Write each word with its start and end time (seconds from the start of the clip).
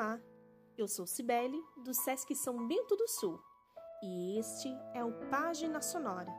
Olá, 0.00 0.18
eu 0.78 0.88
sou 0.88 1.06
Cibele, 1.06 1.62
do 1.84 1.92
Sesc 1.92 2.34
São 2.34 2.66
Bento 2.66 2.96
do 2.96 3.06
Sul, 3.06 3.38
e 4.02 4.38
este 4.38 4.74
é 4.94 5.04
o 5.04 5.12
Página 5.28 5.82
Sonora, 5.82 6.32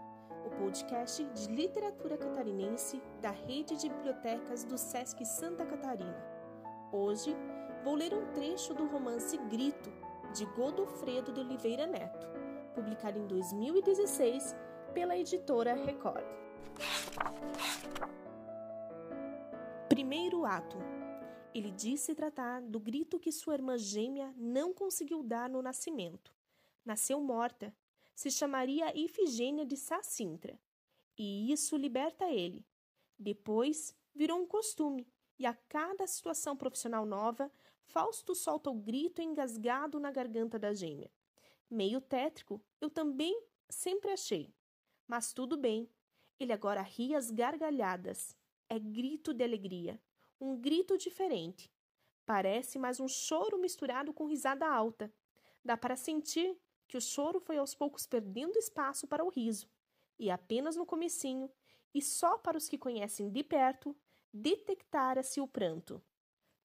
o 0.44 0.50
podcast 0.57 1.23
de 1.23 1.46
literatura 1.46 2.18
catarinense 2.18 3.00
da 3.21 3.29
rede 3.29 3.78
de 3.78 3.88
bibliotecas 3.88 4.64
do 4.64 4.79
Sesc 4.79 5.24
Santa 5.24 5.64
Catarina. 5.64 6.25
Hoje 6.92 7.38
vou 7.84 7.93
ler 7.93 8.16
um 8.16 8.34
trecho 8.34 8.74
do 8.74 8.88
romance 8.88 9.38
Grito, 9.38 9.93
de 10.34 10.43
Godofredo 10.55 11.32
de 11.32 11.41
Oliveira 11.41 11.86
Neto, 11.86 12.28
publicado 12.73 13.20
em 13.20 13.28
2016 13.28 14.55
pela 14.91 15.16
editora 15.16 15.75
Record. 15.75 16.25
Primeiro 19.87 20.46
ato 20.48 20.79
ele 21.54 21.71
disse 21.71 22.15
tratar 22.15 22.61
do 22.61 22.79
grito 22.79 23.19
que 23.19 23.32
sua 23.32 23.55
irmã 23.55 23.78
gêmea 23.78 24.33
não 24.37 24.73
conseguiu 24.73 25.21
dar 25.21 25.50
no 25.50 25.61
nascimento. 25.61 26.33
Nasceu 26.86 27.19
morta. 27.21 27.75
Se 28.15 28.32
chamaria 28.32 28.97
Ifigênia 28.97 29.65
de 29.65 29.75
Sacintra. 29.75 30.59
E 31.18 31.51
isso 31.51 31.75
liberta 31.75 32.30
ele. 32.30 32.66
Depois 33.19 33.95
virou 34.14 34.39
um 34.39 34.47
costume, 34.47 35.08
e 35.38 35.45
a 35.45 35.53
cada 35.53 36.08
situação 36.08 36.56
profissional 36.56 37.06
nova, 37.06 37.52
Fausto 37.83 38.33
solta 38.33 38.70
o 38.70 38.75
grito 38.75 39.22
engasgado 39.22 40.00
na 40.00 40.11
garganta 40.11 40.58
da 40.58 40.73
gêmea. 40.73 41.11
Meio 41.70 42.00
tétrico, 42.00 42.61
eu 42.80 42.89
também 42.89 43.44
sempre 43.70 44.11
achei. 44.11 44.53
Mas 45.08 45.33
tudo 45.33 45.58
bem. 45.58 45.89
Ele 46.39 46.53
agora 46.53 46.81
ri 46.81 47.14
as 47.14 47.30
gargalhadas. 47.30 48.36
É 48.70 48.80
grito 48.80 49.33
de 49.33 49.44
alegria 49.44 50.00
um 50.42 50.58
grito 50.58 50.97
diferente. 50.97 51.72
Parece 52.25 52.80
mais 52.80 53.00
um 53.00 53.08
choro 53.08 53.59
misturado 53.59 54.11
com 54.11 54.25
risada 54.25 54.67
alta. 54.67 55.14
Dá 55.64 55.78
para 55.78 55.95
sentir 55.95 56.58
que 56.88 56.98
o 56.98 57.02
choro 57.02 57.39
foi 57.39 57.58
aos 57.58 57.75
poucos 57.75 58.08
perdendo 58.08 58.58
espaço 58.58 59.08
para 59.08 59.23
o 59.23 59.30
riso, 59.30 59.70
e 60.17 60.31
apenas 60.31 60.75
no 60.75 60.86
comecinho, 60.86 61.50
e 61.94 62.02
só 62.02 62.39
para 62.39 62.58
os 62.58 62.67
que 62.67 62.78
conhecem 62.78 63.30
de 63.30 63.44
perto, 63.44 63.95
detectara-se 64.33 65.39
o 65.39 65.48
pranto. 65.48 66.02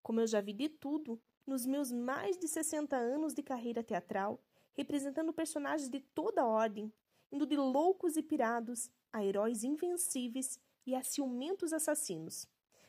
Como 0.02 0.20
eu 0.20 0.27
já 0.27 0.40
vi 0.40 0.55
de 0.55 0.68
tudo 0.70 1.20
nos 1.46 1.66
meus 1.66 1.92
mais 1.92 2.38
de 2.38 2.48
60 2.48 2.96
anos 2.96 3.34
de 3.34 3.42
carreira 3.42 3.84
teatral, 3.84 4.42
representando 4.72 5.33
personagens 5.33 5.90
de 5.90 6.00
toda 6.00 6.46
ordem, 6.46 6.92
indo 7.30 7.46
de 7.46 7.56
loucos 7.56 8.16
e 8.16 8.22
pirados 8.22 8.90
a 9.12 9.24
heróis 9.24 9.62
invencíveis 9.64 10.58
e 10.86 10.94
a 10.94 11.02
ciumentos 11.02 11.72
assassinos 11.72 12.48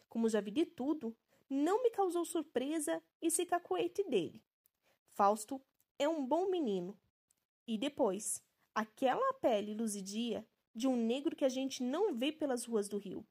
como 0.10 0.30
já 0.30 0.42
vi 0.42 0.52
de 0.52 0.66
tudo, 0.66 1.16
não 1.50 1.84
me 1.84 1.90
causou 1.92 2.26
surpresa 2.26 3.02
esse 3.22 3.46
cacoete 3.46 4.04
dele. 4.04 4.44
Fausto 5.10 5.62
é 5.98 6.08
um 6.08 6.26
bom 6.26 6.50
menino. 6.50 6.98
E 7.66 7.78
depois, 7.78 8.44
aquela 8.74 9.34
pele 9.34 9.74
luzidia 9.74 10.46
de 10.74 10.88
um 10.88 10.96
negro 10.96 11.36
que 11.36 11.46
a 11.46 11.50
gente 11.50 11.82
não 11.82 12.14
vê 12.14 12.32
pelas 12.32 12.66
ruas 12.66 12.88
do 12.88 12.98
Rio. 12.98 13.26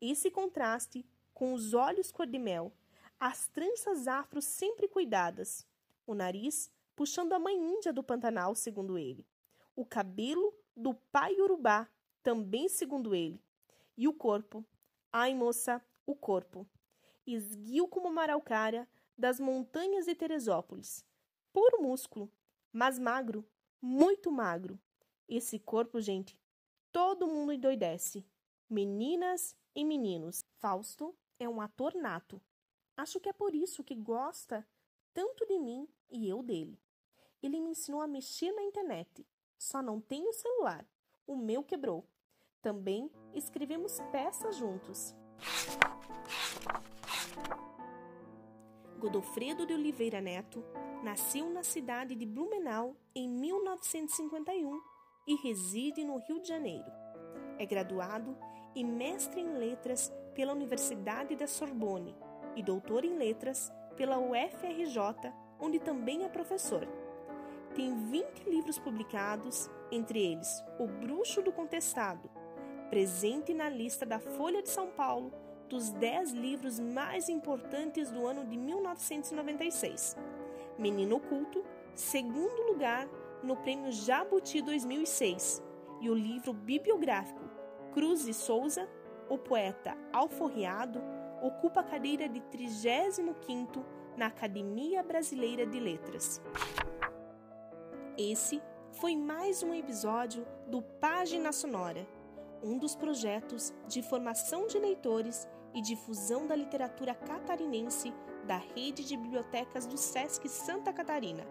Esse 0.00 0.30
contraste 0.30 1.04
com 1.34 1.52
os 1.52 1.74
olhos 1.74 2.10
cor-de-mel, 2.10 2.72
as 3.20 3.48
tranças 3.48 4.08
afro 4.08 4.40
sempre 4.40 4.88
cuidadas, 4.88 5.66
o 6.06 6.14
nariz 6.14 6.70
puxando 6.94 7.34
a 7.34 7.38
mãe 7.38 7.54
índia 7.54 7.92
do 7.92 8.02
Pantanal, 8.02 8.54
segundo 8.54 8.96
ele, 8.96 9.26
o 9.74 9.84
cabelo 9.84 10.54
do 10.74 10.94
pai 10.94 11.34
urubá, 11.38 11.86
também 12.22 12.68
segundo 12.68 13.14
ele, 13.14 13.42
e 13.96 14.08
o 14.08 14.14
corpo. 14.14 14.64
Ai, 15.12 15.34
moça, 15.34 15.84
o 16.06 16.14
corpo, 16.14 16.66
esguio 17.26 17.88
como 17.88 18.08
uma 18.08 18.22
araucária 18.22 18.88
das 19.18 19.40
montanhas 19.40 20.06
de 20.06 20.14
Teresópolis, 20.14 21.04
puro 21.52 21.82
músculo, 21.82 22.30
mas 22.72 22.98
magro, 22.98 23.44
muito 23.82 24.30
magro. 24.30 24.78
Esse 25.28 25.58
corpo, 25.58 26.00
gente, 26.00 26.38
todo 26.92 27.26
mundo 27.26 27.52
endoidece. 27.52 28.24
Meninas 28.68 29.56
e 29.74 29.84
meninos. 29.84 30.44
Fausto 30.58 31.16
é 31.38 31.48
um 31.48 31.60
ator 31.60 31.94
nato. 31.94 32.40
Acho 32.96 33.20
que 33.20 33.28
é 33.28 33.32
por 33.32 33.54
isso 33.54 33.84
que 33.84 33.94
gosta 33.94 34.66
tanto 35.12 35.44
de 35.46 35.58
mim 35.58 35.88
e 36.10 36.28
eu 36.28 36.42
dele. 36.42 36.80
Ele 37.42 37.60
me 37.60 37.70
ensinou 37.70 38.00
a 38.00 38.06
mexer 38.06 38.52
na 38.52 38.62
internet. 38.62 39.26
Só 39.58 39.82
não 39.82 40.00
tenho 40.00 40.32
celular. 40.32 40.86
O 41.26 41.36
meu 41.36 41.62
quebrou. 41.62 42.08
Também 42.62 43.10
escrevemos 43.32 44.00
peças 44.12 44.56
juntos. 44.56 45.14
Godofredo 48.98 49.66
de 49.66 49.72
Oliveira 49.72 50.20
Neto 50.20 50.64
nasceu 51.02 51.50
na 51.50 51.62
cidade 51.62 52.14
de 52.14 52.26
Blumenau 52.26 52.96
em 53.14 53.28
1951 53.28 54.80
e 55.26 55.36
reside 55.36 56.04
no 56.04 56.18
Rio 56.18 56.40
de 56.40 56.48
Janeiro. 56.48 56.90
É 57.58 57.66
graduado 57.66 58.36
e 58.74 58.82
mestre 58.82 59.40
em 59.40 59.58
letras 59.58 60.12
pela 60.34 60.52
Universidade 60.52 61.36
da 61.36 61.46
Sorbonne 61.46 62.14
e 62.54 62.62
doutor 62.62 63.04
em 63.04 63.16
letras 63.16 63.72
pela 63.96 64.18
UFRJ, 64.18 65.32
onde 65.60 65.78
também 65.78 66.24
é 66.24 66.28
professor. 66.28 66.86
Tem 67.74 67.94
20 68.10 68.48
livros 68.48 68.78
publicados, 68.78 69.70
entre 69.92 70.20
eles 70.20 70.64
O 70.78 70.86
Bruxo 70.86 71.42
do 71.42 71.52
Contestado, 71.52 72.30
presente 72.90 73.52
na 73.52 73.68
lista 73.68 74.06
da 74.06 74.18
Folha 74.18 74.62
de 74.62 74.68
São 74.68 74.88
Paulo 74.88 75.32
dos 75.68 75.90
10 75.90 76.32
livros 76.32 76.78
mais 76.78 77.28
importantes 77.28 78.10
do 78.10 78.26
ano 78.26 78.44
de 78.44 78.56
1996. 78.56 80.16
Menino 80.78 81.16
Oculto, 81.16 81.64
segundo 81.94 82.62
lugar 82.62 83.08
no 83.42 83.56
Prêmio 83.56 83.90
Jabuti 83.90 84.62
2006, 84.62 85.62
e 86.00 86.10
o 86.10 86.14
livro 86.14 86.52
bibliográfico 86.52 87.40
Cruz 87.92 88.26
e 88.28 88.34
Souza, 88.34 88.88
o 89.28 89.38
poeta 89.38 89.96
alforriado, 90.12 91.02
ocupa 91.42 91.80
a 91.80 91.84
cadeira 91.84 92.28
de 92.28 92.40
35º 92.40 93.84
na 94.16 94.26
Academia 94.26 95.02
Brasileira 95.02 95.66
de 95.66 95.80
Letras. 95.80 96.40
Esse 98.16 98.62
foi 98.92 99.16
mais 99.16 99.62
um 99.62 99.74
episódio 99.74 100.46
do 100.66 100.80
Página 100.80 101.52
Sonora, 101.52 102.06
um 102.62 102.78
dos 102.78 102.94
projetos 102.94 103.72
de 103.86 104.02
formação 104.02 104.66
de 104.66 104.78
leitores 104.78 105.48
e 105.74 105.82
difusão 105.82 106.46
da 106.46 106.56
literatura 106.56 107.14
catarinense 107.14 108.12
da 108.46 108.56
rede 108.56 109.04
de 109.04 109.16
bibliotecas 109.16 109.86
do 109.86 109.96
SESC 109.96 110.48
Santa 110.48 110.92
Catarina. 110.92 111.46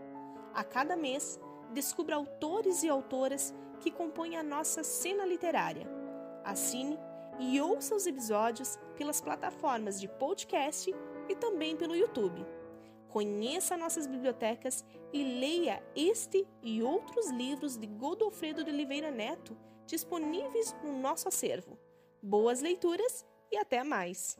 A 0.53 0.63
cada 0.63 0.95
mês, 0.95 1.39
descubra 1.73 2.15
autores 2.15 2.83
e 2.83 2.89
autoras 2.89 3.53
que 3.81 3.91
compõem 3.91 4.37
a 4.37 4.43
nossa 4.43 4.83
cena 4.83 5.25
literária. 5.25 5.87
Assine 6.43 6.97
e 7.39 7.59
ouça 7.59 7.95
os 7.95 8.07
episódios 8.07 8.79
pelas 8.95 9.19
plataformas 9.19 9.99
de 9.99 10.07
podcast 10.07 10.93
e 11.27 11.35
também 11.35 11.75
pelo 11.75 11.95
YouTube. 11.95 12.45
Conheça 13.09 13.77
nossas 13.77 14.07
bibliotecas 14.07 14.85
e 15.11 15.23
leia 15.23 15.83
este 15.95 16.47
e 16.61 16.81
outros 16.81 17.29
livros 17.29 17.77
de 17.77 17.87
Godofredo 17.87 18.63
de 18.63 18.71
Oliveira 18.71 19.11
Neto 19.11 19.55
disponíveis 19.85 20.75
no 20.83 20.99
nosso 20.99 21.27
acervo. 21.27 21.77
Boas 22.21 22.61
leituras 22.61 23.25
e 23.51 23.57
até 23.57 23.83
mais! 23.83 24.37